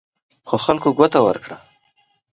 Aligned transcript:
خو 0.47 0.55
خلکو 0.65 0.89
ګوته 0.97 1.19
ورکړه. 1.23 1.57